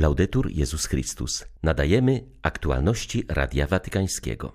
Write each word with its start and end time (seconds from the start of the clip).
Laudetur 0.00 0.50
Jezus 0.50 0.86
Chrystus. 0.86 1.44
Nadajemy 1.62 2.24
aktualności 2.42 3.24
Radia 3.28 3.66
Watykańskiego. 3.66 4.52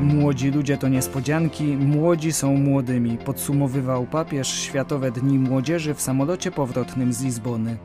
Młodzi 0.00 0.50
ludzie 0.50 0.76
to 0.76 0.88
niespodzianki, 0.88 1.64
młodzi 1.64 2.32
są 2.32 2.56
młodymi, 2.56 3.18
podsumowywał 3.18 4.06
papież 4.06 4.48
Światowe 4.48 5.10
Dni 5.10 5.38
Młodzieży 5.38 5.94
w 5.94 6.00
samolocie 6.00 6.50
powrotnym 6.50 7.12
z 7.12 7.22
Lizbony. 7.22 7.76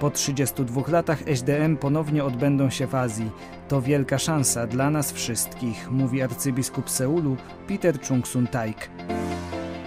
Po 0.00 0.10
32 0.10 0.82
latach 0.88 1.22
SDM 1.26 1.76
ponownie 1.76 2.24
odbędą 2.24 2.70
się 2.70 2.86
w 2.86 2.94
Azji. 2.94 3.30
To 3.68 3.82
wielka 3.82 4.18
szansa 4.18 4.66
dla 4.66 4.90
nas 4.90 5.12
wszystkich, 5.12 5.90
mówi 5.90 6.22
arcybiskup 6.22 6.90
Seulu 6.90 7.36
Peter 7.68 7.98
Chung-sun 8.00 8.46
Taik. 8.46 8.90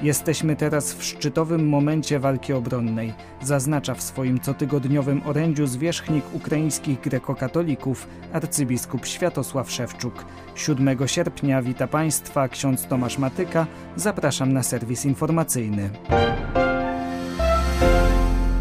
Jesteśmy 0.01 0.55
teraz 0.55 0.93
w 0.93 1.03
szczytowym 1.03 1.67
momencie 1.67 2.19
walki 2.19 2.53
obronnej, 2.53 3.13
zaznacza 3.41 3.93
w 3.93 4.01
swoim 4.01 4.39
cotygodniowym 4.39 5.21
orędziu 5.25 5.67
zwierzchnik 5.67 6.25
ukraińskich 6.33 7.01
grekokatolików 7.01 8.07
arcybiskup 8.33 9.05
Światosław 9.05 9.71
Szewczuk. 9.71 10.25
7 10.55 11.07
sierpnia 11.07 11.61
wita 11.61 11.87
Państwa 11.87 12.47
ksiądz 12.47 12.85
Tomasz 12.85 13.17
Matyka. 13.17 13.67
Zapraszam 13.95 14.53
na 14.53 14.63
serwis 14.63 15.05
informacyjny. 15.05 15.89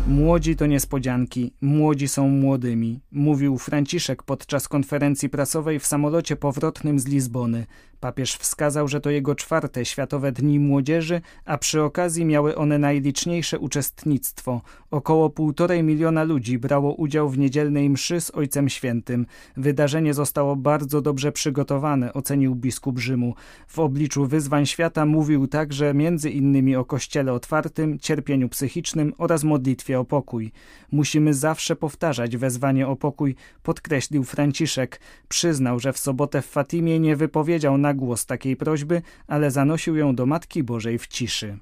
Młodzi 0.08 0.56
to 0.56 0.66
niespodzianki, 0.66 1.52
młodzi 1.60 2.08
są 2.08 2.28
młodymi, 2.28 3.00
mówił 3.12 3.58
Franciszek 3.58 4.22
podczas 4.22 4.68
konferencji 4.68 5.28
prasowej 5.28 5.78
w 5.78 5.86
samolocie 5.86 6.36
powrotnym 6.36 6.98
z 6.98 7.06
Lizbony. 7.06 7.66
Papież 8.00 8.34
wskazał, 8.34 8.88
że 8.88 9.00
to 9.00 9.10
jego 9.10 9.34
czwarte 9.34 9.84
Światowe 9.84 10.32
Dni 10.32 10.60
Młodzieży, 10.60 11.20
a 11.44 11.58
przy 11.58 11.82
okazji 11.82 12.24
miały 12.24 12.56
one 12.56 12.78
najliczniejsze 12.78 13.58
uczestnictwo. 13.58 14.60
Około 14.90 15.30
półtorej 15.30 15.82
miliona 15.82 16.24
ludzi 16.24 16.58
brało 16.58 16.94
udział 16.94 17.28
w 17.28 17.38
niedzielnej 17.38 17.90
mszy 17.90 18.20
z 18.20 18.30
Ojcem 18.34 18.68
Świętym. 18.68 19.26
Wydarzenie 19.56 20.14
zostało 20.14 20.56
bardzo 20.56 21.00
dobrze 21.00 21.32
przygotowane, 21.32 22.12
ocenił 22.12 22.54
biskup 22.54 22.98
Rzymu. 22.98 23.34
W 23.66 23.78
obliczu 23.78 24.26
wyzwań 24.26 24.66
świata 24.66 25.06
mówił 25.06 25.46
także 25.46 25.94
między 25.94 26.30
innymi 26.30 26.76
o 26.76 26.84
Kościele 26.84 27.32
otwartym, 27.32 27.98
cierpieniu 27.98 28.48
psychicznym 28.48 29.12
oraz 29.18 29.44
modlitwie 29.44 29.97
o 29.98 30.04
pokój. 30.04 30.52
Musimy 30.92 31.34
zawsze 31.34 31.76
powtarzać 31.76 32.36
wezwanie 32.36 32.88
o 32.88 32.96
pokój, 32.96 33.34
podkreślił 33.62 34.24
Franciszek. 34.24 35.00
Przyznał, 35.28 35.80
że 35.80 35.92
w 35.92 35.98
sobotę 35.98 36.42
w 36.42 36.46
Fatimie 36.46 37.00
nie 37.00 37.16
wypowiedział 37.16 37.78
na 37.78 37.94
głos 37.94 38.26
takiej 38.26 38.56
prośby, 38.56 39.02
ale 39.26 39.50
zanosił 39.50 39.96
ją 39.96 40.14
do 40.14 40.26
Matki 40.26 40.62
Bożej 40.62 40.98
w 40.98 41.06
ciszy. 41.06 41.58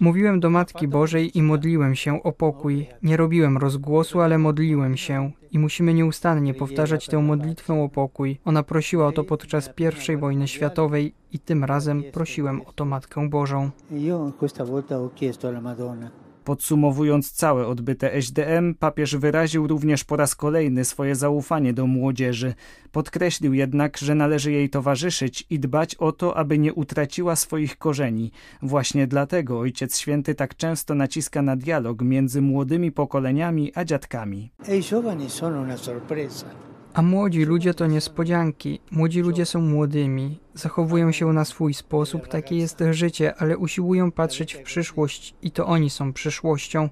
Mówiłem 0.00 0.40
do 0.40 0.50
Matki 0.50 0.88
Bożej 0.88 1.38
i 1.38 1.42
modliłem 1.42 1.94
się 1.94 2.22
o 2.22 2.32
pokój. 2.32 2.88
Nie 3.02 3.16
robiłem 3.16 3.58
rozgłosu, 3.58 4.20
ale 4.20 4.38
modliłem 4.38 4.96
się. 4.96 5.30
I 5.52 5.58
musimy 5.58 5.94
nieustannie 5.94 6.54
powtarzać 6.54 7.06
tę 7.06 7.18
modlitwę 7.18 7.82
o 7.82 7.88
pokój. 7.88 8.40
Ona 8.44 8.62
prosiła 8.62 9.06
o 9.06 9.12
to 9.12 9.24
podczas 9.24 9.70
I 10.12 10.16
wojny 10.16 10.48
światowej 10.48 11.14
i 11.32 11.38
tym 11.38 11.64
razem 11.64 12.02
prosiłem 12.12 12.62
o 12.62 12.72
to 12.72 12.84
Matkę 12.84 13.28
Bożą. 13.28 13.70
Podsumowując 16.46 17.32
całe 17.32 17.66
odbyte 17.66 18.14
SDM, 18.14 18.74
papież 18.74 19.16
wyraził 19.16 19.66
również 19.66 20.04
po 20.04 20.16
raz 20.16 20.34
kolejny 20.34 20.84
swoje 20.84 21.14
zaufanie 21.14 21.72
do 21.72 21.86
młodzieży. 21.86 22.54
Podkreślił 22.92 23.54
jednak, 23.54 23.98
że 23.98 24.14
należy 24.14 24.52
jej 24.52 24.70
towarzyszyć 24.70 25.46
i 25.50 25.60
dbać 25.60 25.94
o 25.94 26.12
to, 26.12 26.36
aby 26.36 26.58
nie 26.58 26.74
utraciła 26.74 27.36
swoich 27.36 27.78
korzeni. 27.78 28.32
Właśnie 28.62 29.06
dlatego 29.06 29.58
Ojciec 29.58 29.98
Święty 29.98 30.34
tak 30.34 30.56
często 30.56 30.94
naciska 30.94 31.42
na 31.42 31.56
dialog 31.56 32.02
między 32.02 32.42
młodymi 32.42 32.92
pokoleniami 32.92 33.72
a 33.74 33.84
dziadkami. 33.84 34.50
A 36.96 37.02
młodzi 37.02 37.44
ludzie 37.44 37.74
to 37.74 37.86
niespodzianki. 37.86 38.80
Młodzi 38.90 39.20
ludzie 39.20 39.46
są 39.46 39.60
młodymi, 39.60 40.40
zachowują 40.54 41.12
się 41.12 41.32
na 41.32 41.44
swój 41.44 41.74
sposób, 41.74 42.28
takie 42.28 42.56
jest 42.56 42.78
życie, 42.90 43.34
ale 43.38 43.58
usiłują 43.58 44.12
patrzeć 44.12 44.54
w 44.54 44.62
przyszłość 44.62 45.34
i 45.42 45.50
to 45.50 45.66
oni 45.66 45.90
są 45.90 46.12
przyszłością. 46.12 46.88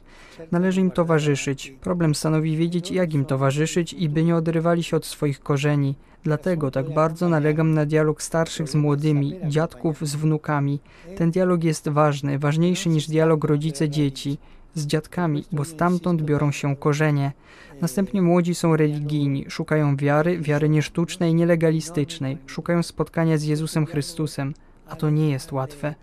Należy 0.53 0.81
im 0.81 0.91
towarzyszyć. 0.91 1.75
Problem 1.81 2.15
stanowi 2.15 2.57
wiedzieć, 2.57 2.91
jak 2.91 3.15
im 3.15 3.25
towarzyszyć 3.25 3.93
i 3.93 4.09
by 4.09 4.25
nie 4.25 4.37
odrywali 4.37 4.83
się 4.83 4.97
od 4.97 5.07
swoich 5.07 5.41
korzeni. 5.41 5.95
Dlatego 6.23 6.71
tak 6.71 6.95
bardzo 6.95 7.29
nalegam 7.29 7.75
na 7.75 7.87
dialog 7.87 8.23
starszych 8.23 8.69
z 8.69 8.75
młodymi, 8.75 9.35
dziadków 9.49 10.09
z 10.09 10.15
wnukami. 10.17 10.81
Ten 11.17 11.31
dialog 11.31 11.65
jest 11.65 11.89
ważny, 11.89 12.39
ważniejszy 12.39 12.89
niż 12.89 13.07
dialog 13.07 13.45
rodzice-dzieci 13.45 14.39
z 14.75 14.87
dziadkami, 14.87 15.45
bo 15.53 15.65
stamtąd 15.65 16.23
biorą 16.23 16.53
się 16.53 16.77
korzenie. 16.77 17.33
Następnie 17.81 18.23
młodzi 18.23 18.55
są 18.55 18.77
religijni, 18.77 19.45
szukają 19.49 19.97
wiary, 19.97 20.39
wiary 20.39 20.69
niesztucznej, 20.69 21.35
nielegalistycznej, 21.35 22.39
szukają 22.47 22.83
spotkania 22.83 23.39
z 23.39 23.45
Jezusem 23.45 23.87
Chrystusem 23.87 24.55
a 24.89 24.97
to 24.97 25.11
nie 25.11 25.31
jest 25.31 25.53
łatwe. 25.53 25.95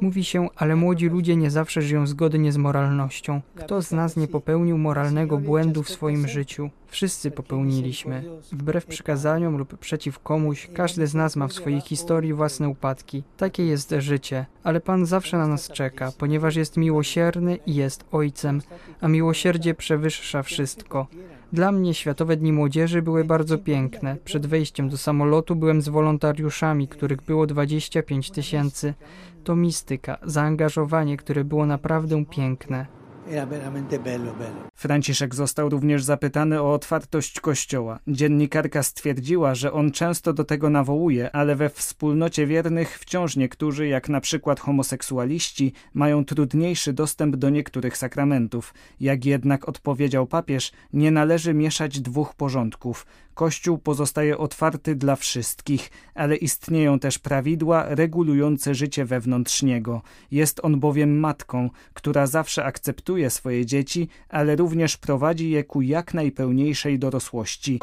Mówi 0.00 0.24
się, 0.24 0.48
ale 0.56 0.76
młodzi 0.76 1.08
ludzie 1.08 1.36
nie 1.36 1.50
zawsze 1.50 1.82
żyją 1.82 2.06
zgodnie 2.06 2.52
z 2.52 2.56
moralnością. 2.56 3.40
Kto 3.54 3.82
z 3.82 3.92
nas 3.92 4.16
nie 4.16 4.28
popełnił 4.28 4.78
moralnego 4.78 5.38
błędu 5.38 5.82
w 5.82 5.90
swoim 5.90 6.28
życiu? 6.28 6.70
Wszyscy 6.86 7.30
popełniliśmy. 7.30 8.24
Wbrew 8.52 8.86
przykazaniom 8.86 9.56
lub 9.56 9.78
przeciw 9.78 10.18
komuś, 10.18 10.68
każdy 10.74 11.06
z 11.06 11.14
nas 11.14 11.36
ma 11.36 11.48
w 11.48 11.52
swojej 11.52 11.80
historii 11.80 12.34
własne 12.34 12.68
upadki. 12.68 13.22
Takie 13.36 13.66
jest 13.66 13.94
życie, 13.98 14.46
ale 14.62 14.80
Pan 14.80 15.06
zawsze 15.06 15.38
na 15.38 15.46
nas 15.46 15.68
czeka, 15.68 16.12
ponieważ 16.18 16.56
jest 16.56 16.76
miłosierny 16.76 17.58
i 17.66 17.74
jest 17.74 18.04
Ojcem, 18.12 18.60
a 19.00 19.08
miłosierdzie 19.08 19.74
przewyższa 19.74 20.42
wszystko. 20.42 21.06
Dla 21.52 21.72
mnie 21.72 21.94
Światowe 21.94 22.36
Dni 22.36 22.52
Młodzieży 22.52 23.02
były 23.02 23.24
bardzo 23.24 23.58
piękne. 23.58 24.16
Przed 24.24 24.46
wejściem 24.46 24.88
do 24.88 24.96
samolotu 24.96 25.56
byłem 25.56 25.82
z 25.82 25.88
wolontariuszami, 25.88 26.88
których 26.88 27.22
było 27.22 27.46
25 27.46 28.30
tysięcy. 28.30 28.94
To 29.44 29.56
mistyka, 29.56 30.18
zaangażowanie, 30.22 31.16
które 31.16 31.44
było 31.44 31.66
naprawdę 31.66 32.24
piękne. 32.24 32.99
Franciszek 34.74 35.34
został 35.34 35.68
również 35.68 36.04
zapytany 36.04 36.62
o 36.62 36.72
otwartość 36.72 37.40
Kościoła. 37.40 37.98
Dziennikarka 38.08 38.82
stwierdziła, 38.82 39.54
że 39.54 39.72
on 39.72 39.92
często 39.92 40.32
do 40.32 40.44
tego 40.44 40.70
nawołuje, 40.70 41.32
ale 41.32 41.56
we 41.56 41.70
wspólnocie 41.70 42.46
wiernych 42.46 42.98
wciąż 42.98 43.36
niektórzy, 43.36 43.86
jak 43.86 44.08
na 44.08 44.20
przykład 44.20 44.60
homoseksualiści, 44.60 45.72
mają 45.94 46.24
trudniejszy 46.24 46.92
dostęp 46.92 47.36
do 47.36 47.50
niektórych 47.50 47.96
sakramentów. 47.96 48.74
Jak 49.00 49.24
jednak 49.24 49.68
odpowiedział 49.68 50.26
papież, 50.26 50.72
nie 50.92 51.10
należy 51.10 51.54
mieszać 51.54 52.00
dwóch 52.00 52.34
porządków. 52.34 53.06
Kościół 53.34 53.78
pozostaje 53.78 54.38
otwarty 54.38 54.94
dla 54.94 55.16
wszystkich, 55.16 55.90
ale 56.14 56.36
istnieją 56.36 56.98
też 56.98 57.18
prawidła 57.18 57.84
regulujące 57.88 58.74
życie 58.74 59.04
wewnątrz 59.04 59.62
niego. 59.62 60.02
Jest 60.30 60.60
on 60.62 60.80
bowiem 60.80 61.18
matką, 61.18 61.70
która 61.94 62.26
zawsze 62.26 62.64
akceptuje 62.64 63.30
swoje 63.30 63.66
dzieci, 63.66 64.08
ale 64.28 64.56
również 64.56 64.96
prowadzi 64.96 65.50
je 65.50 65.64
ku 65.64 65.82
jak 65.82 66.14
najpełniejszej 66.14 66.98
dorosłości. 66.98 67.78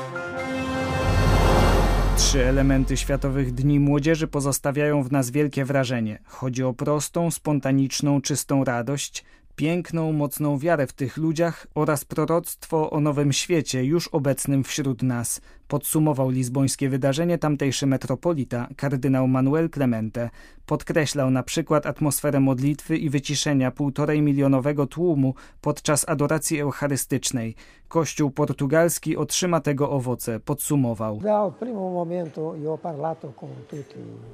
Trzy 2.18 2.46
elementy 2.46 2.98
Światowych 2.98 3.54
Dni 3.54 3.80
Młodzieży 3.80 4.28
pozostawiają 4.28 5.04
w 5.04 5.12
nas 5.12 5.30
wielkie 5.30 5.66
wrażenie. 5.66 6.20
Chodzi 6.26 6.64
o 6.64 6.74
prostą, 6.74 7.32
spontaniczną, 7.32 8.22
czystą 8.22 8.64
radość, 8.64 9.26
piękną, 9.58 10.14
mocną 10.14 10.60
wiarę 10.60 10.88
w 10.88 10.94
tych 10.94 11.18
ludziach 11.18 11.68
oraz 11.76 12.06
proroctwo 12.06 12.90
o 12.92 13.00
nowym 13.00 13.34
świecie 13.34 13.84
już 13.84 14.08
obecnym 14.08 14.64
wśród 14.64 15.04
nas, 15.04 15.42
podsumował 15.68 16.30
lizbońskie 16.30 16.90
wydarzenie 16.90 17.38
tamtejszy 17.38 17.88
metropolita, 17.88 18.68
kardynał 18.76 19.28
Manuel 19.28 19.70
Clemente. 19.70 20.30
Podkreślał 20.66 21.30
na 21.30 21.44
przykład 21.44 21.86
atmosferę 21.86 22.40
modlitwy 22.40 22.98
i 22.98 23.10
wyciszenia 23.10 23.72
półtorej 23.72 24.22
milionowego 24.22 24.88
tłumu 24.88 25.34
podczas 25.62 26.10
adoracji 26.10 26.60
eucharystycznej. 26.60 27.56
Kościół 27.88 28.32
portugalski 28.32 29.18
otrzyma 29.18 29.60
tego 29.60 29.90
owoce, 29.90 30.40
podsumował. 30.40 31.22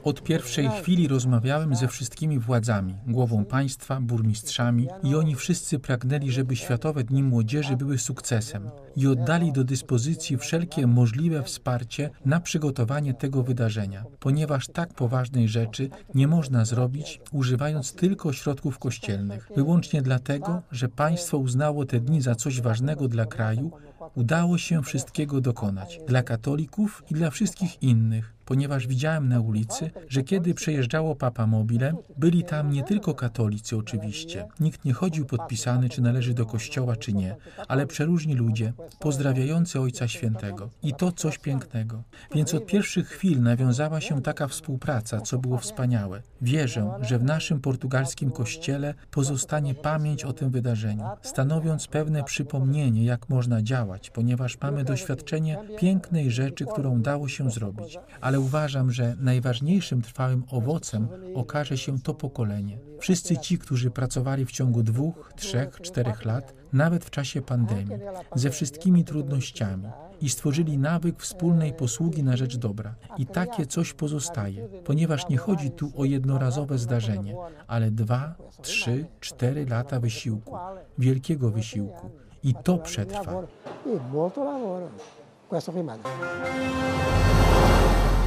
Od 0.03 0.23
pierwszej 0.23 0.69
chwili 0.69 1.07
rozmawiałem 1.07 1.75
ze 1.75 1.87
wszystkimi 1.87 2.39
władzami, 2.39 2.95
głową 3.07 3.45
państwa, 3.45 4.01
burmistrzami 4.01 4.87
i 5.03 5.15
oni 5.15 5.35
wszyscy 5.35 5.79
pragnęli, 5.79 6.31
żeby 6.31 6.55
Światowe 6.55 7.03
Dni 7.03 7.23
Młodzieży 7.23 7.77
były 7.77 7.97
sukcesem 7.97 8.69
i 8.95 9.07
oddali 9.07 9.51
do 9.51 9.63
dyspozycji 9.63 10.37
wszelkie 10.37 10.87
możliwe 10.87 11.22
wsparcie 11.43 12.09
na 12.25 12.39
przygotowanie 12.39 13.13
tego 13.13 13.43
wydarzenia, 13.43 14.03
ponieważ 14.19 14.67
tak 14.67 14.93
poważnej 14.93 15.47
rzeczy 15.47 15.89
nie 16.15 16.27
można 16.27 16.65
zrobić 16.65 17.21
używając 17.31 17.93
tylko 17.93 18.33
środków 18.33 18.79
kościelnych. 18.79 19.49
Wyłącznie 19.55 20.01
dlatego, 20.01 20.61
że 20.71 20.89
państwo 20.89 21.37
uznało 21.37 21.85
te 21.85 21.99
dni 21.99 22.21
za 22.21 22.35
coś 22.35 22.61
ważnego 22.61 23.07
dla 23.07 23.25
kraju, 23.25 23.71
udało 24.15 24.57
się 24.57 24.83
wszystkiego 24.83 25.41
dokonać 25.41 25.99
dla 26.07 26.23
katolików 26.23 27.03
i 27.09 27.13
dla 27.13 27.29
wszystkich 27.29 27.83
innych. 27.83 28.33
ponieważ 28.45 28.87
widziałem 28.87 29.29
na 29.29 29.39
ulicy, 29.39 29.91
że 30.09 30.23
kiedy 30.23 30.53
przejeżdżało 30.53 31.15
Papa 31.15 31.47
Mobile, 31.47 31.93
byli 32.17 32.43
tam 32.43 32.71
nie 32.71 32.83
tylko 32.83 33.13
katolicy 33.13 33.77
oczywiście. 33.77 34.47
Nikt 34.59 34.85
nie 34.85 34.93
chodził 34.93 35.25
podpisany, 35.25 35.89
czy 35.89 36.01
należy 36.01 36.33
do 36.33 36.45
kościoła, 36.45 36.95
czy 36.95 37.13
nie, 37.13 37.35
ale 37.67 37.87
przeróżni 37.87 38.35
ludzie, 38.35 38.73
pozdrawiający 38.99 39.79
Ojca 39.79 40.07
Świętego. 40.07 40.69
I 40.83 40.93
to 40.93 41.11
coś 41.11 41.37
pięknego. 41.37 42.03
Więc 42.35 42.53
od 42.53 42.65
pierwszych 42.65 43.07
chwil 43.07 43.41
nawiązała 43.41 44.01
się 44.01 44.21
taka 44.21 44.47
współpraca, 44.47 45.21
co 45.21 45.37
było 45.37 45.57
wspaniałe. 45.57 46.21
Wierzę, 46.41 46.91
że 47.01 47.19
w 47.19 47.23
naszym 47.23 47.61
portugalskim 47.61 48.31
kościele 48.31 48.93
pozostanie 49.11 49.75
pamięć 49.75 50.23
o 50.23 50.33
tym 50.33 50.51
wydarzeniu, 50.51 51.03
stanowiąc 51.21 51.87
pewne 51.87 52.23
przypomnienie, 52.23 53.05
jak 53.05 53.29
można 53.29 53.61
działać, 53.61 53.92
ponieważ 54.09 54.61
mamy 54.61 54.83
doświadczenie 54.83 55.57
pięknej 55.77 56.31
rzeczy, 56.31 56.65
którą 56.65 57.01
dało 57.01 57.27
się 57.27 57.51
zrobić. 57.51 57.97
Ale 58.21 58.39
uważam, 58.39 58.91
że 58.91 59.15
najważniejszym 59.19 60.01
trwałym 60.01 60.43
owocem 60.51 61.07
okaże 61.35 61.77
się 61.77 61.99
to 61.99 62.13
pokolenie. 62.13 62.77
Wszyscy 62.99 63.37
ci, 63.37 63.57
którzy 63.57 63.91
pracowali 63.91 64.45
w 64.45 64.51
ciągu 64.51 64.83
dwóch, 64.83 65.33
trzech, 65.35 65.81
czterech 65.81 66.25
lat, 66.25 66.53
nawet 66.73 67.05
w 67.05 67.09
czasie 67.09 67.41
pandemii, 67.41 67.97
ze 68.35 68.49
wszystkimi 68.49 69.03
trudnościami 69.03 69.87
i 70.21 70.29
stworzyli 70.29 70.77
nawyk 70.77 71.21
wspólnej 71.21 71.73
posługi 71.73 72.23
na 72.23 72.37
rzecz 72.37 72.57
dobra. 72.57 72.95
I 73.17 73.25
takie 73.25 73.65
coś 73.65 73.93
pozostaje, 73.93 74.67
ponieważ 74.85 75.29
nie 75.29 75.37
chodzi 75.37 75.71
tu 75.71 75.91
o 75.97 76.05
jednorazowe 76.05 76.77
zdarzenie, 76.77 77.35
ale 77.67 77.91
dwa, 77.91 78.35
trzy, 78.61 79.05
cztery 79.19 79.65
lata 79.65 79.99
wysiłku, 79.99 80.55
wielkiego 80.97 81.51
wysiłku. 81.51 82.09
I 82.43 82.53
to 82.63 82.77
przetrwa. 82.77 83.43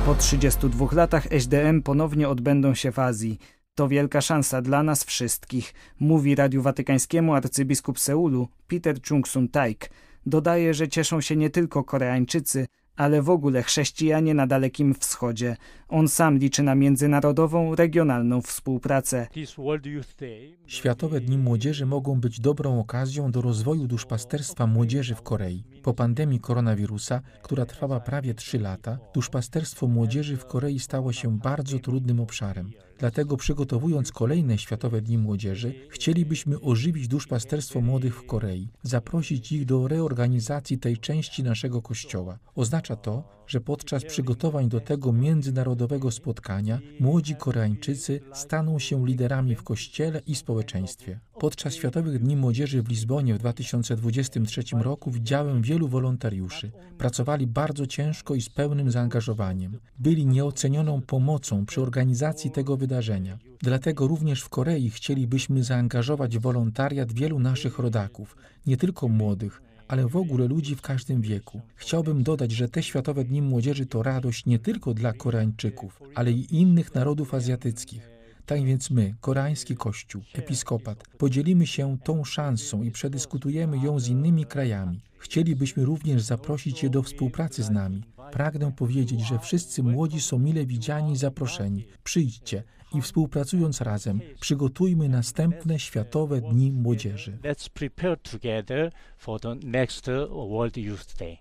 Po 0.07 0.15
32 0.15 0.87
latach 0.93 1.27
SDM 1.31 1.83
ponownie 1.83 2.29
odbędą 2.29 2.75
się 2.75 2.93
w 2.93 2.99
Azji. 2.99 3.39
To 3.75 3.89
wielka 3.89 4.21
szansa 4.21 4.63
dla 4.63 4.83
nas 4.83 5.05
wszystkich, 5.05 5.75
mówi 6.01 6.35
Radiu 6.35 6.63
Watykańskiemu 6.63 7.35
arcybiskup 7.35 7.99
Seulu 7.99 8.49
Peter 8.69 9.01
Chung-sun 9.01 9.49
Taik. 9.49 9.91
Dodaje, 10.27 10.75
że 10.75 10.89
cieszą 10.89 11.21
się 11.21 11.37
nie 11.37 11.51
tylko 11.51 11.85
Koreańczycy, 11.85 12.67
ale 12.97 13.23
w 13.23 13.31
ogóle 13.31 13.63
chrześcijanie 13.63 14.35
na 14.35 14.47
Dalekim 14.47 14.95
Wschodzie. 14.95 15.57
On 15.89 16.09
sam 16.09 16.39
liczy 16.39 16.63
na 16.63 16.75
międzynarodową, 16.75 17.75
regionalną 17.75 18.43
współpracę. 18.43 19.27
Światowe 20.67 21.21
Dni 21.21 21.39
Młodzieży 21.39 21.87
mogą 21.87 22.21
być 22.21 22.41
dobrą 22.41 22.81
okazją 22.81 23.31
do 23.31 23.43
rozwoju 23.43 23.87
duszpasterstwa 23.87 24.67
młodzieży 24.67 25.15
w 25.15 25.23
Korei. 25.23 25.65
Po 25.83 25.95
pandemii 25.95 26.41
koronawirusa, 26.41 27.21
która 27.43 27.67
trwała 27.67 28.01
prawie 28.01 28.35
trzy 28.35 28.59
lata, 28.59 28.99
duszpasterstwo 29.15 29.87
młodzieży 29.87 30.37
w 30.37 30.47
Korei 30.47 30.79
stało 30.79 31.13
się 31.13 31.39
bardzo 31.39 31.79
trudnym 31.79 32.21
obszarem. 32.21 32.71
Dlatego 32.99 33.37
przygotowując 33.37 34.13
kolejne 34.13 34.59
Światowe 34.59 35.01
Dni 35.01 35.19
Młodzieży, 35.19 35.75
chcielibyśmy 35.89 36.61
ożywić 36.61 37.09
duszpasterstwo 37.09 37.81
młodych 37.81 38.17
w 38.17 38.27
Korei, 38.27 38.69
zaprosić 38.83 39.53
ich 39.53 39.65
do 39.65 39.89
reorganizacji 39.89 40.79
tej 40.79 40.99
części 40.99 41.43
naszego 41.43 41.83
kościoła. 41.83 42.39
Oznacza 42.55 42.97
to, 42.97 43.29
że 43.47 43.61
podczas 43.61 44.05
przygotowań 44.05 44.69
do 44.69 44.81
tego 44.81 45.13
międzynarodowego 45.13 46.11
spotkania 46.11 46.79
młodzi 47.01 47.37
Koreańczycy 47.37 48.21
staną 48.33 48.79
się 48.79 49.07
liderami 49.07 49.55
w 49.55 49.63
kościele 49.63 50.23
i 50.27 50.35
społeczeństwie. 50.35 51.21
Podczas 51.39 51.75
Światowych 51.75 52.19
Dni 52.19 52.37
Młodzieży 52.37 52.83
w 52.83 52.89
Lizbonie 52.89 53.35
w 53.35 53.39
2023 53.39 54.63
roku 54.73 55.11
widziałem 55.11 55.63
wielu 55.63 55.89
wolontariuszy. 55.89 56.71
Pracowali 56.99 57.47
bardzo 57.47 57.87
ciężko 57.87 58.35
i 58.35 58.41
z 58.41 58.49
pełnym 58.49 58.91
zaangażowaniem. 58.91 59.79
Byli 59.99 60.27
nieocenioną 60.27 61.01
pomocą 61.03 61.67
przy 61.67 61.83
organizacji 61.83 62.51
tego 62.51 62.77
wydarzenia. 62.77 63.39
Dlatego 63.63 64.07
również 64.07 64.43
w 64.43 64.49
Korei 64.49 64.91
chcielibyśmy 64.91 65.65
zaangażować 65.65 66.39
w 66.39 66.41
wolontariat 66.41 67.13
wielu 67.13 67.39
naszych 67.39 67.79
rodaków, 67.79 68.37
nie 68.67 68.77
tylko 68.77 69.09
młodych, 69.09 69.63
ale 69.89 70.07
w 70.09 70.17
ogóle 70.17 70.47
ludzi 70.49 70.77
w 70.77 70.83
każdym 70.83 71.21
wieku. 71.21 71.61
Chciałbym 71.75 72.23
dodać, 72.23 72.53
że 72.53 72.69
te 72.69 72.83
Światowe 72.83 73.25
Dni 73.25 73.43
Młodzieży 73.43 73.87
to 73.87 74.03
radość 74.03 74.47
nie 74.47 74.59
tylko 74.59 74.95
dla 74.95 75.13
Koreańczyków, 75.13 76.03
ale 76.15 76.33
i 76.33 76.57
innych 76.61 76.95
narodów 76.95 77.35
azjatyckich. 77.35 78.16
Tak 78.47 78.65
więc 78.65 78.91
my, 78.91 79.15
koreański 79.21 79.77
Kościół, 79.77 80.23
episkopat, 80.35 81.05
podzielimy 81.19 81.67
się 81.67 81.99
tą 82.05 82.25
szansą 82.25 82.83
i 82.83 82.91
przedyskutujemy 82.91 83.79
ją 83.79 84.01
z 84.01 84.09
innymi 84.09 84.45
krajami. 84.45 85.01
Chcielibyśmy 85.19 85.85
również 85.85 86.23
zaprosić 86.23 86.83
je 86.83 86.91
do 86.91 87.03
współpracy 87.03 87.63
z 87.63 87.71
nami. 87.71 88.03
Pragnę 88.33 88.73
powiedzieć, 88.73 89.21
że 89.21 89.39
wszyscy 89.39 89.83
młodzi 89.83 90.21
są 90.21 90.39
mile 90.39 90.67
widziani 90.67 91.13
i 91.13 91.17
zaproszeni. 91.17 91.87
Przyjdźcie 92.05 92.63
i 92.95 93.01
współpracując 93.01 93.81
razem 93.81 94.21
przygotujmy 94.41 95.09
następne 95.09 95.79
Światowe 95.79 96.41
Dni 96.41 96.73
Młodzieży. 96.73 97.39
Let's 97.43 97.69
prepare 97.69 98.17
together 98.17 98.93
for 99.19 99.41
the 99.41 99.55
next 99.55 100.07
World 100.31 100.77
Youth 100.77 101.17
Day. 101.19 101.37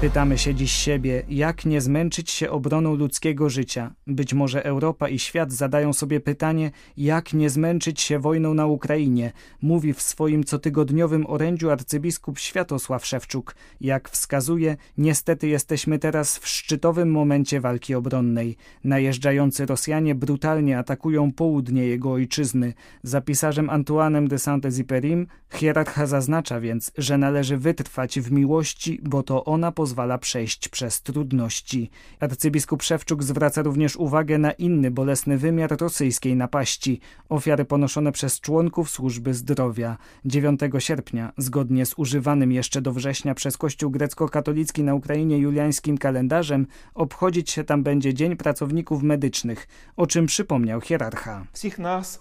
Pytamy 0.00 0.38
się 0.38 0.54
dziś 0.54 0.72
siebie, 0.72 1.22
jak 1.28 1.64
nie 1.64 1.80
zmęczyć 1.80 2.30
się 2.30 2.50
obroną 2.50 2.94
ludzkiego 2.94 3.50
życia. 3.50 3.94
Być 4.06 4.34
może 4.34 4.64
Europa 4.64 5.08
i 5.08 5.18
świat 5.18 5.52
zadają 5.52 5.92
sobie 5.92 6.20
pytanie, 6.20 6.70
jak 6.96 7.32
nie 7.32 7.50
zmęczyć 7.50 8.00
się 8.00 8.18
wojną 8.18 8.54
na 8.54 8.66
Ukrainie, 8.66 9.32
mówi 9.62 9.94
w 9.94 10.02
swoim 10.02 10.44
cotygodniowym 10.44 11.26
orędziu 11.26 11.70
arcybiskup 11.70 12.38
Światosław 12.38 13.06
Szewczuk. 13.06 13.54
Jak 13.80 14.08
wskazuje, 14.08 14.76
niestety 14.98 15.48
jesteśmy 15.48 15.98
teraz 15.98 16.38
w 16.38 16.48
szczytowym 16.48 17.10
momencie 17.10 17.60
walki 17.60 17.94
obronnej. 17.94 18.56
Najeżdżający 18.84 19.66
Rosjanie 19.66 20.14
brutalnie 20.14 20.78
atakują 20.78 21.32
południe 21.32 21.86
jego 21.86 22.12
ojczyzny. 22.12 22.74
Za 23.02 23.20
pisarzem 23.20 23.70
Antoinem 23.70 24.28
de 24.28 24.36
Saint-Exupéry 24.38 25.26
hierarcha 25.52 26.06
zaznacza 26.06 26.60
więc, 26.60 26.92
że 26.98 27.18
należy 27.18 27.56
wytrwać 27.56 28.20
w 28.20 28.32
miłości, 28.32 29.00
bo 29.02 29.22
to 29.22 29.44
ona 29.44 29.72
pozwala 29.84 30.18
przejść 30.18 30.68
przez 30.68 31.02
trudności. 31.02 31.90
Arcybiskup 32.20 32.82
Szewczuk 32.82 33.22
zwraca 33.22 33.62
również 33.62 33.96
uwagę 33.96 34.38
na 34.38 34.52
inny 34.52 34.90
bolesny 34.90 35.38
wymiar 35.38 35.80
rosyjskiej 35.80 36.36
napaści 36.36 37.00
ofiary 37.28 37.64
ponoszone 37.64 38.12
przez 38.12 38.40
członków 38.40 38.90
służby 38.90 39.34
zdrowia. 39.34 39.96
9 40.24 40.60
sierpnia, 40.78 41.32
zgodnie 41.36 41.86
z 41.86 41.94
używanym 41.96 42.52
jeszcze 42.52 42.82
do 42.82 42.92
września 42.92 43.34
przez 43.34 43.56
Kościół 43.56 43.90
grecko-katolicki 43.90 44.82
na 44.82 44.94
Ukrainie 44.94 45.38
juliańskim 45.38 45.98
kalendarzem, 45.98 46.66
obchodzić 46.94 47.50
się 47.50 47.64
tam 47.64 47.82
będzie 47.82 48.14
Dzień 48.14 48.36
Pracowników 48.36 49.02
Medycznych, 49.02 49.68
o 49.96 50.06
czym 50.06 50.26
przypomniał 50.26 50.80
hierarcha. 50.80 51.46
Wszystkich 51.52 51.78
nas 51.78 52.20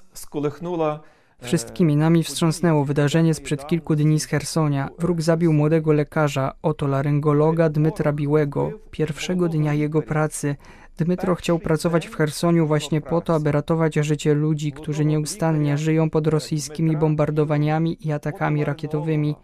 Wszystkimi 1.43 1.95
nami 1.95 2.23
wstrząsnęło 2.23 2.85
wydarzenie 2.85 3.33
sprzed 3.33 3.67
kilku 3.67 3.95
dni 3.95 4.19
z 4.19 4.25
Hersonia. 4.25 4.89
Wróg 4.99 5.21
zabił 5.21 5.53
młodego 5.53 5.93
lekarza, 5.93 6.53
otolaryngologa 6.61 7.69
Dmytra 7.69 8.13
Biłego, 8.13 8.71
pierwszego 8.91 9.49
dnia 9.49 9.73
jego 9.73 10.01
pracy. 10.01 10.55
Dmytro 10.97 11.35
chciał 11.35 11.59
pracować 11.59 12.07
w 12.07 12.15
Chersoniu 12.15 12.67
właśnie 12.67 13.01
po 13.01 13.21
to, 13.21 13.35
aby 13.35 13.51
ratować 13.51 13.95
życie 13.95 14.33
ludzi, 14.33 14.71
którzy 14.71 15.05
nieustannie 15.05 15.77
żyją 15.77 16.09
pod 16.09 16.27
rosyjskimi 16.27 16.97
bombardowaniami 16.97 17.97
i 18.07 18.11
atakami 18.11 18.65
rakietowymi. 18.65 19.35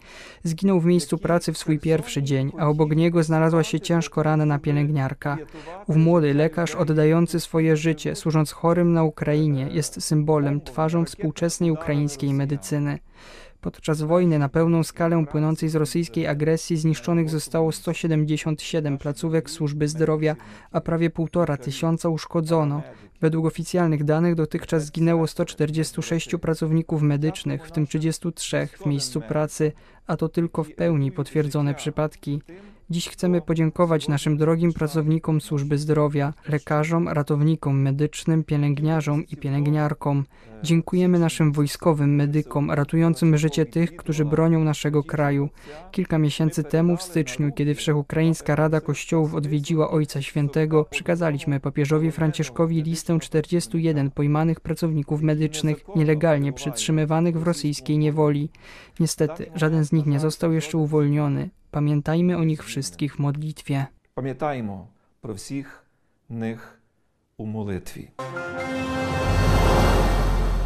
Zginął 0.44 0.80
w 0.80 0.86
miejscu 0.86 1.18
pracy 1.18 1.54
w 1.54 1.58
swój 1.58 1.80
pierwszy 1.80 2.24
dzień, 2.24 2.52
a 2.58 2.68
obok 2.68 2.96
niego 2.96 3.24
znalazła 3.24 3.64
się 3.64 3.80
ciężko 3.80 4.24
ranna 4.24 4.60
pielęgniarka. 4.60 5.38
Ów 5.88 5.96
młody 5.96 6.34
lekarz 6.34 6.76
oddający 6.76 7.40
swoje 7.40 7.78
życie, 7.78 8.16
służąc 8.16 8.52
chorym 8.52 8.94
na 8.94 9.04
Ukrainie, 9.04 9.68
jest 9.72 10.04
symbolem, 10.04 10.62
twarzą 10.62 11.06
współczesnej 11.06 11.72
ukraińskiej 11.72 12.34
medycyny. 12.34 13.00
Podczas 13.62 14.02
wojny 14.02 14.40
na 14.40 14.50
pełną 14.50 14.84
skalę 14.84 15.26
płynącej 15.26 15.70
z 15.70 15.76
rosyjskiej 15.76 16.28
agresji 16.28 16.78
zniszczonych 16.78 17.30
zostało 17.30 17.72
177 17.72 18.98
placówek 18.98 19.50
służby 19.50 19.88
zdrowia, 19.88 20.36
a 20.72 20.82
prawie 20.82 21.10
półtora 21.10 21.58
tysiąca 21.58 22.10
uszkodzono. 22.10 22.82
Według 23.22 23.46
oficjalnych 23.46 24.04
danych 24.04 24.36
dotychczas 24.36 24.86
zginęło 24.86 25.28
146 25.28 26.36
pracowników 26.42 27.02
medycznych, 27.02 27.68
w 27.68 27.72
tym 27.72 27.88
33 27.88 28.68
w 28.68 28.86
miejscu 28.86 29.22
pracy, 29.22 29.72
a 30.08 30.18
to 30.18 30.30
tylko 30.30 30.64
w 30.64 30.72
pełni 30.72 31.12
potwierdzone 31.12 31.74
przypadki. 31.74 32.42
Dziś 32.92 33.10
chcemy 33.10 33.42
podziękować 33.42 34.08
naszym 34.08 34.38
drogim 34.38 34.74
pracownikom 34.74 35.42
służby 35.42 35.78
zdrowia, 35.78 36.34
lekarzom, 36.48 37.08
ratownikom 37.10 37.82
medycznym, 37.82 38.44
pielęgniarzom 38.44 39.28
i 39.28 39.38
pielęgniarkom. 39.38 40.26
Dziękujemy 40.64 41.20
naszym 41.20 41.52
wojskowym 41.52 42.16
medykom 42.16 42.72
ratującym 42.72 43.38
życie 43.38 43.66
tych, 43.66 43.96
którzy 43.96 44.26
bronią 44.26 44.64
naszego 44.64 45.04
kraju. 45.04 45.50
Kilka 45.92 46.18
miesięcy 46.18 46.64
temu, 46.64 46.98
w 46.98 47.02
styczniu, 47.02 47.52
kiedy 47.52 47.76
Wszechukraińska 47.76 48.56
Rada 48.56 48.82
Kościołów 48.82 49.36
odwiedziła 49.36 49.92
Ojca 49.92 50.22
Świętego, 50.22 50.86
przekazaliśmy 50.86 51.60
papieżowi 51.60 52.12
Franciszkowi 52.12 52.84
listę 52.84 53.20
41 53.20 54.12
pojmanych 54.12 54.60
pracowników 54.60 55.22
medycznych 55.22 55.86
nielegalnie 55.96 56.54
przytrzymywanych 56.54 57.40
w 57.40 57.44
rosyjskiej 57.44 57.98
niewoli. 57.98 58.50
Niestety, 59.00 59.52
żaden 59.56 59.86
z 59.86 59.92
nich 59.92 60.06
nie 60.06 60.20
został 60.20 60.52
jeszcze 60.54 60.78
uwolniony. 60.78 61.50
Pamiętajmy 61.72 62.38
o 62.38 62.44
nich 62.44 62.64
wszystkich 62.64 63.16
w 63.16 63.20
modlitwie. 63.20 63.86
Pamiętajmy 64.16 64.86
pro 65.22 65.34
wszystkich 65.34 65.86
nich 66.30 66.80
u 67.38 67.46
modlitwie. 67.46 68.12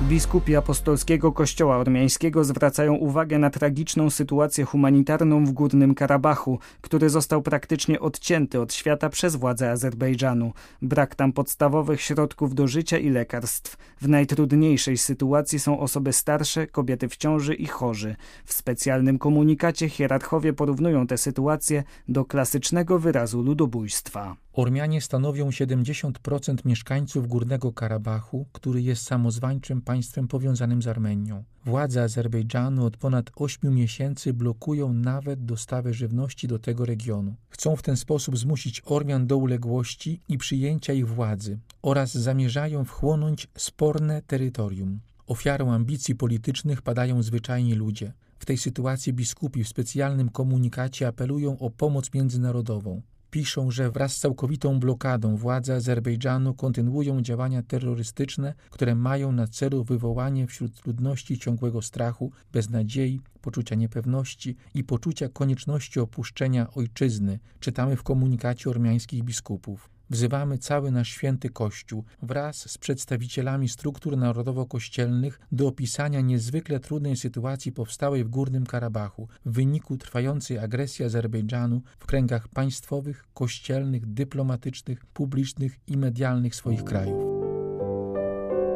Biskupi 0.02 0.56
apostolskiego 0.56 1.32
Kościoła 1.32 1.78
Ormiańskiego 1.78 2.44
zwracają 2.44 2.96
uwagę 2.96 3.40
na 3.40 3.50
tragiczną 3.50 4.10
sytuację 4.10 4.66
humanitarną 4.66 5.46
w 5.46 5.52
Górnym 5.52 5.96
Karabachu, 5.96 6.60
który 6.82 7.10
został 7.10 7.42
praktycznie 7.42 8.00
odcięty 8.00 8.62
od 8.62 8.74
świata 8.74 9.10
przez 9.10 9.36
władze 9.36 9.72
Azerbejdżanu. 9.72 10.54
Brak 10.82 11.16
tam 11.16 11.34
podstawowych 11.34 12.02
środków 12.02 12.56
do 12.56 12.68
życia 12.68 12.98
i 12.98 13.10
lekarstw. 13.10 13.78
W 14.02 14.10
najtrudniejszej 14.10 14.98
sytuacji 14.98 15.60
są 15.60 15.80
osoby 15.80 16.14
starsze, 16.14 16.68
kobiety 16.68 17.10
w 17.10 17.18
ciąży 17.18 17.54
i 17.54 17.66
chorzy. 17.66 18.16
W 18.46 18.54
specjalnym 18.54 19.20
komunikacie 19.20 19.90
hierarchowie 19.90 20.54
porównują 20.54 21.08
tę 21.08 21.18
sytuację 21.18 21.84
do 22.08 22.26
klasycznego 22.26 23.00
wyrazu 23.00 23.42
ludobójstwa. 23.42 24.36
Ormianie 24.56 25.02
stanowią 25.02 25.50
70% 25.50 26.66
mieszkańców 26.66 27.28
Górnego 27.28 27.72
Karabachu, 27.72 28.46
który 28.52 28.82
jest 28.82 29.04
samozwańczym 29.04 29.82
państwem 29.82 30.28
powiązanym 30.28 30.82
z 30.82 30.88
Armenią. 30.88 31.44
Władze 31.66 32.04
Azerbejdżanu 32.04 32.86
od 32.86 32.98
ponad 32.98 33.32
8 33.36 33.76
miesięcy 33.76 34.34
blokują 34.34 34.94
nawet 34.94 35.46
dostawę 35.46 35.94
żywności 35.94 36.48
do 36.48 36.60
tego 36.60 36.86
regionu. 36.86 37.36
Chcą 37.50 37.76
w 37.76 37.82
ten 37.82 37.98
sposób 37.98 38.38
zmusić 38.38 38.82
Ormian 38.86 39.28
do 39.28 39.38
uległości 39.38 40.20
i 40.30 40.38
przyjęcia 40.38 40.94
ich 40.94 41.08
władzy 41.08 41.60
oraz 41.82 42.14
zamierzają 42.14 42.86
wchłonąć 42.86 43.48
sporne 43.58 44.22
terytorium. 44.22 45.00
Ofiarą 45.28 45.72
ambicji 45.72 46.16
politycznych 46.16 46.82
padają 46.82 47.24
zwyczajni 47.24 47.74
ludzie. 47.74 48.14
W 48.40 48.46
tej 48.46 48.58
sytuacji 48.58 49.14
biskupi 49.14 49.64
w 49.64 49.68
specjalnym 49.68 50.30
komunikacie 50.30 51.08
apelują 51.08 51.60
o 51.60 51.70
pomoc 51.70 52.14
międzynarodową 52.14 53.02
piszą, 53.34 53.72
że 53.72 53.92
wraz 53.92 54.13
z 54.13 54.20
całkowitą 54.20 54.80
blokadą 54.80 55.36
władze 55.36 55.75
Azerbejdżanu 55.75 56.54
kontynuują 56.54 57.22
działania 57.22 57.63
terrorystyczne, 57.63 58.54
które 58.70 58.96
mają 58.96 59.32
na 59.32 59.48
celu 59.48 59.84
wywołanie 59.84 60.48
wśród 60.48 60.88
ludności 60.88 61.40
ciągłego 61.40 61.82
strachu, 61.82 62.32
beznadziei, 62.52 63.22
poczucia 63.42 63.75
niepewności 63.75 64.56
i 64.74 64.84
poczucia 64.84 65.30
konieczności 65.30 66.00
opuszczenia 66.00 66.74
ojczyzny, 66.74 67.40
czytamy 67.60 67.96
w 67.96 68.04
komunikacie 68.04 68.70
ormiańskich 68.70 69.24
biskupów. 69.24 69.93
Wzywamy 70.13 70.58
cały 70.58 70.91
nasz 70.91 71.10
święty 71.10 71.50
Kościół 71.50 72.03
wraz 72.22 72.72
z 72.72 72.77
przedstawicielami 72.77 73.70
struktur 73.70 74.17
narodowo-kościelnych 74.17 75.39
do 75.51 75.67
opisania 75.67 76.22
niezwykle 76.22 76.79
trudnej 76.79 77.15
sytuacji 77.15 77.72
powstałej 77.72 78.24
w 78.24 78.29
Górnym 78.29 78.65
Karabachu 78.65 79.27
w 79.46 79.51
wyniku 79.51 79.98
trwającej 79.98 80.60
agresji 80.60 81.05
Azerbejdżanu 81.05 81.82
w 82.00 82.05
kręgach 82.05 82.48
państwowych, 82.48 83.25
kościelnych, 83.34 84.05
dyplomatycznych, 84.05 85.05
publicznych 85.05 85.79
i 85.88 85.98
medialnych 85.98 86.55
swoich 86.55 86.84
krajów. 86.84 87.24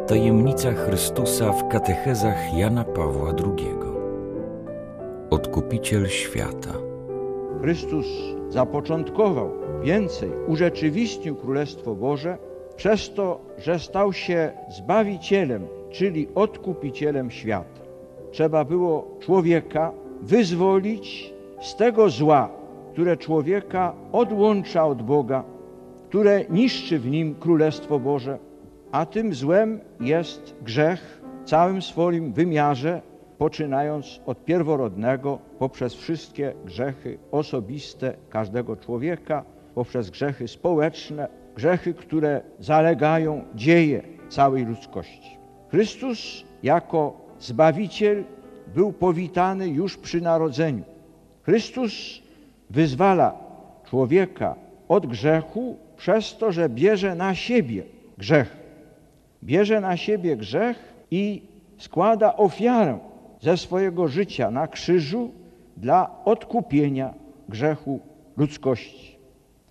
Tajemnica 0.08 0.74
Chrystusa 0.74 1.52
w 1.52 1.68
katechezach 1.68 2.54
Jana 2.54 2.84
Pawła 2.84 3.30
II. 3.30 3.76
Odkupiciel 5.30 6.08
świata. 6.08 6.74
Chrystus 7.62 8.06
zapoczątkował, 8.50 9.67
więcej 9.84 10.30
urzeczywistnił 10.48 11.36
Królestwo 11.36 11.96
Boże 11.96 12.38
przez 12.76 13.14
to, 13.14 13.40
że 13.58 13.80
stał 13.80 14.14
się 14.14 14.52
Zbawicielem, 14.70 15.68
czyli 15.90 16.28
Odkupicielem 16.36 17.32
świata. 17.32 17.82
Trzeba 18.32 18.66
było 18.66 19.18
człowieka 19.20 19.92
wyzwolić 20.22 21.34
z 21.62 21.76
tego 21.76 22.10
zła, 22.10 22.50
które 22.94 23.18
człowieka 23.18 23.94
odłącza 24.12 24.86
od 24.86 25.02
Boga, 25.02 25.44
które 26.10 26.46
niszczy 26.50 27.00
w 27.00 27.10
nim 27.10 27.36
Królestwo 27.36 28.00
Boże, 28.00 28.38
a 28.92 29.06
tym 29.06 29.34
złem 29.34 29.80
jest 30.00 30.56
grzech 30.62 31.22
w 31.44 31.50
całym 31.50 31.82
swoim 31.82 32.34
wymiarze, 32.34 33.02
poczynając 33.38 34.22
od 34.26 34.46
pierworodnego 34.46 35.40
poprzez 35.60 35.94
wszystkie 35.94 36.54
grzechy 36.66 37.18
osobiste 37.32 38.14
każdego 38.30 38.76
człowieka, 38.76 39.44
poprzez 39.78 40.10
grzechy 40.10 40.48
społeczne, 40.48 41.28
grzechy, 41.56 41.94
które 41.94 42.42
zalegają 42.60 43.44
dzieje 43.56 44.02
całej 44.30 44.66
ludzkości. 44.66 45.38
Chrystus 45.70 46.44
jako 46.64 47.28
Zbawiciel 47.40 48.24
był 48.76 48.94
powitany 48.94 49.68
już 49.68 49.98
przy 49.98 50.22
narodzeniu. 50.22 50.84
Chrystus 51.44 52.22
wyzwala 52.70 53.38
człowieka 53.90 54.56
od 54.88 55.06
grzechu 55.08 55.78
przez 55.98 56.38
to, 56.38 56.52
że 56.52 56.70
bierze 56.70 57.16
na 57.16 57.36
siebie 57.36 57.84
grzech. 58.18 58.58
Bierze 59.44 59.82
na 59.82 59.98
siebie 59.98 60.38
grzech 60.38 60.94
i 61.12 61.42
składa 61.78 62.36
ofiarę 62.36 63.00
ze 63.42 63.58
swojego 63.58 64.08
życia 64.08 64.52
na 64.52 64.68
krzyżu 64.68 65.32
dla 65.78 66.24
odkupienia 66.26 67.14
grzechu 67.50 68.00
ludzkości. 68.38 69.17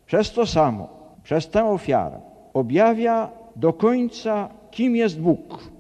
Przez 0.06 0.32
to 0.32 0.46
samo, 0.46 0.88
przez 1.22 1.48
tę 1.48 1.64
ofiarę 1.64 2.20
objawia 2.54 3.30
do 3.56 3.72
końca, 3.72 4.48
kim 4.70 4.96
jest 4.96 5.20
Bóg. 5.20 5.70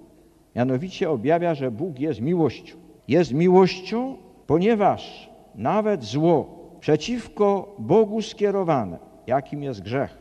Mianowicie 0.56 1.10
objawia, 1.10 1.54
że 1.54 1.70
Bóg 1.70 1.98
jest 1.98 2.20
miłością. 2.20 2.76
Jest 3.08 3.32
miłością, 3.32 4.16
ponieważ 4.46 5.30
nawet 5.54 6.04
zło 6.04 6.56
przeciwko 6.80 7.74
Bogu 7.78 8.22
skierowane, 8.22 8.98
jakim 9.26 9.62
jest 9.62 9.82
grzech, 9.82 10.18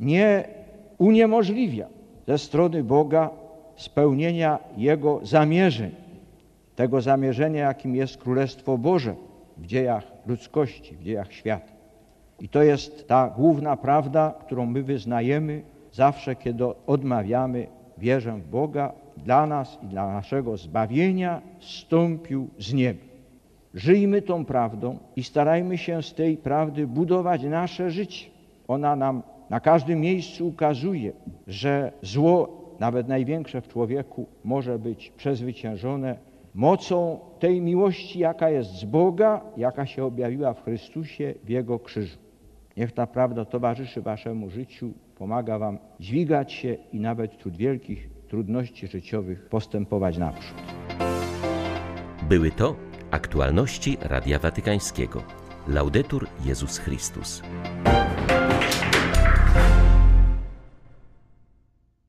nie 0.00 0.44
uniemożliwia 0.98 1.88
ze 2.26 2.38
strony 2.38 2.84
Boga 2.84 3.30
spełnienia 3.76 4.58
Jego 4.76 5.20
zamierzeń, 5.22 5.90
tego 6.76 7.00
zamierzenia, 7.00 7.66
jakim 7.66 7.96
jest 7.96 8.16
Królestwo 8.16 8.78
Boże 8.78 9.14
w 9.56 9.66
dziejach 9.66 10.12
ludzkości, 10.26 10.96
w 10.96 11.02
dziejach 11.02 11.32
świata. 11.32 11.73
I 12.40 12.48
to 12.48 12.62
jest 12.62 13.08
ta 13.08 13.30
główna 13.36 13.76
prawda, 13.76 14.34
którą 14.40 14.66
my 14.66 14.82
wyznajemy 14.82 15.62
zawsze, 15.92 16.36
kiedy 16.36 16.64
odmawiamy 16.86 17.66
wierzę 17.98 18.32
w 18.32 18.48
Boga, 18.48 18.92
dla 19.16 19.46
nas 19.46 19.78
i 19.82 19.86
dla 19.86 20.12
naszego 20.12 20.56
zbawienia 20.56 21.42
stąpił 21.60 22.48
z 22.58 22.72
nieba. 22.72 23.00
Żyjmy 23.74 24.22
tą 24.22 24.44
prawdą 24.44 24.98
i 25.16 25.22
starajmy 25.22 25.78
się 25.78 26.02
z 26.02 26.14
tej 26.14 26.36
prawdy 26.36 26.86
budować 26.86 27.42
nasze 27.42 27.90
życie. 27.90 28.26
Ona 28.68 28.96
nam 28.96 29.22
na 29.50 29.60
każdym 29.60 30.00
miejscu 30.00 30.48
ukazuje, 30.48 31.12
że 31.46 31.92
zło, 32.02 32.64
nawet 32.80 33.08
największe 33.08 33.60
w 33.60 33.68
człowieku, 33.68 34.26
może 34.44 34.78
być 34.78 35.10
przezwyciężone 35.16 36.16
mocą 36.54 37.20
tej 37.38 37.60
miłości, 37.60 38.18
jaka 38.18 38.50
jest 38.50 38.70
z 38.70 38.84
Boga, 38.84 39.40
jaka 39.56 39.86
się 39.86 40.04
objawiła 40.04 40.54
w 40.54 40.64
Chrystusie 40.64 41.34
w 41.44 41.48
Jego 41.48 41.78
krzyżu. 41.78 42.18
Niech 42.76 42.92
ta 42.92 43.06
prawda 43.06 43.44
towarzyszy 43.44 44.02
Waszemu 44.02 44.50
życiu, 44.50 44.92
pomaga 45.18 45.58
Wam 45.58 45.78
dźwigać 46.00 46.52
się 46.52 46.76
i 46.92 47.00
nawet 47.00 47.34
wśród 47.34 47.56
wielkich 47.56 48.10
trudności 48.28 48.86
życiowych 48.86 49.48
postępować 49.48 50.18
naprzód. 50.18 50.56
Były 52.28 52.50
to 52.50 52.76
aktualności 53.10 53.96
Radia 54.00 54.38
Watykańskiego. 54.38 55.22
Laudetur 55.68 56.26
Jezus 56.44 56.78
Chrystus. 56.78 57.42